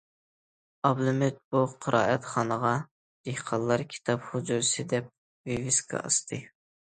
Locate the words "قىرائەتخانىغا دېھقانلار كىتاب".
1.85-4.25